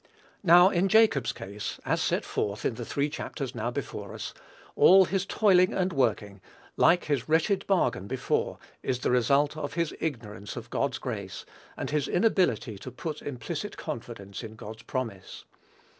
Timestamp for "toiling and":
5.27-5.93